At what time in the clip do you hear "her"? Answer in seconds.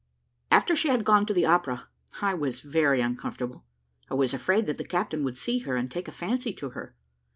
5.59-5.75, 6.71-6.95